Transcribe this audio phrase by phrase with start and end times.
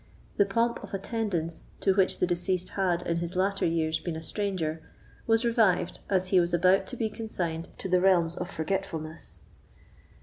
[0.37, 4.21] The pomp of attendance, to which the deceased had, in his latter years, been a
[4.23, 4.81] stranger,
[5.27, 9.37] was revived as he was about to be consigned to the realms of forgetfulness.